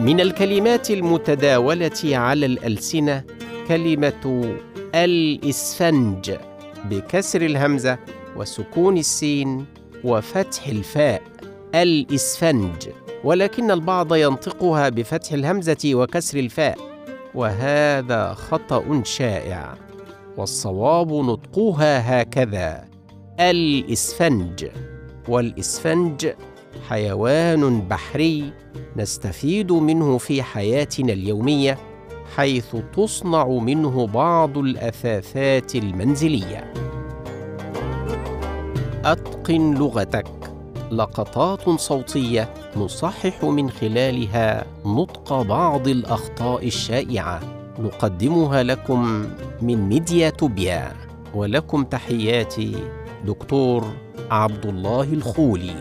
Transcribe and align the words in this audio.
من 0.00 0.20
الكلمات 0.20 0.90
المتداولة 0.90 1.90
على 2.04 2.46
الألسنة 2.46 3.24
كلمة 3.68 4.56
الإسفنج 4.94 6.32
بكسر 6.84 7.42
الهمزة 7.42 7.98
وسكون 8.36 8.98
السين 8.98 9.66
وفتح 10.04 10.66
الفاء 10.66 11.22
الإسفنج 11.74 12.88
ولكن 13.24 13.70
البعض 13.70 14.14
ينطقها 14.14 14.88
بفتح 14.88 15.32
الهمزة 15.32 15.90
وكسر 15.94 16.38
الفاء. 16.38 16.91
وهذا 17.34 18.34
خطأ 18.34 19.02
شائع. 19.04 19.74
والصواب 20.36 21.12
نطقها 21.12 22.22
هكذا. 22.22 22.84
الإسفنج. 23.40 24.66
والإسفنج 25.28 26.28
حيوان 26.88 27.80
بحري 27.80 28.52
نستفيد 28.96 29.72
منه 29.72 30.18
في 30.18 30.42
حياتنا 30.42 31.12
اليومية 31.12 31.78
حيث 32.36 32.76
تصنع 32.96 33.46
منه 33.46 34.06
بعض 34.06 34.58
الأثاثات 34.58 35.74
المنزلية. 35.74 36.72
أتقن 39.04 39.74
لغتك. 39.74 40.26
لقطات 40.92 41.70
صوتية 41.70 42.54
نصحح 42.76 43.44
من 43.44 43.70
خلالها 43.70 44.64
نطق 44.86 45.42
بعض 45.42 45.88
الأخطاء 45.88 46.66
الشائعة. 46.66 47.40
نقدمها 47.78 48.62
لكم 48.62 49.26
من 49.62 49.88
ميديا 49.88 50.30
توبيا. 50.30 50.92
ولكم 51.34 51.84
تحياتي 51.84 52.76
دكتور 53.26 53.86
عبد 54.30 54.66
الله 54.66 55.12
الخولي. 55.12 55.74